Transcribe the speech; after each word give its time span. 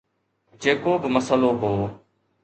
جيڪو 0.61 0.91
به 1.01 1.07
مسئلو 1.15 1.51
هو. 1.61 1.73